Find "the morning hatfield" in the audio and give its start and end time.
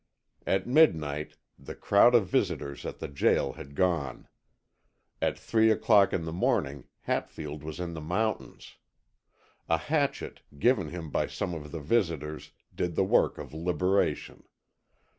6.25-7.61